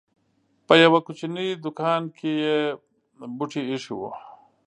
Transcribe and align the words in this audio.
په 0.67 0.73
يوه 0.83 0.99
کوچنۍ 1.05 1.47
دوکان 1.63 2.01
کې 2.17 2.31
یې 2.43 2.57
بوټي 3.37 3.61
اېښي 3.69 3.93
وو. 3.97 4.11